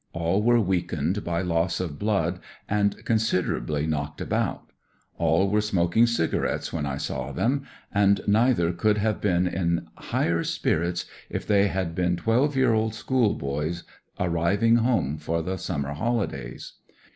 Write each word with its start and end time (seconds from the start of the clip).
All 0.13 0.41
were 0.41 0.59
weakened 0.59 1.23
by 1.23 1.43
loss 1.43 1.79
of 1.79 1.99
blood 1.99 2.39
and 2.67 3.05
considerably 3.05 3.85
knocked 3.85 4.19
about; 4.19 4.71
all 5.19 5.47
were 5.47 5.61
smoking 5.61 6.07
cigarettes 6.07 6.73
when 6.73 6.87
I 6.87 6.97
saw 6.97 7.31
them, 7.31 7.67
and 7.93 8.19
neither 8.25 8.73
could 8.73 8.97
have 8.97 9.21
been 9.21 9.45
in 9.45 9.89
higher 9.93 10.43
spirits 10.43 11.05
if 11.29 11.45
they 11.45 11.67
had 11.67 11.93
been 11.93 12.15
twelve 12.15 12.55
year 12.55 12.73
old 12.73 12.95
schoolboys 12.95 13.83
arriving 14.19 14.77
home 14.77 15.19
for 15.19 15.43
the 15.43 15.57
summer 15.59 15.93
holidays. 15.93 16.73